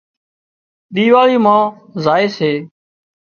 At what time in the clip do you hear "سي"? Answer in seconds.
2.37-2.51